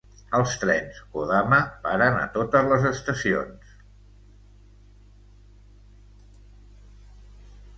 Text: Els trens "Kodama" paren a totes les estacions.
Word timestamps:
Els 0.35 0.53
trens 0.59 0.95
"Kodama" 1.17 1.59
paren 1.83 2.17
a 2.21 2.23
totes 2.37 2.69
les 2.71 2.87
estacions. 2.91 3.77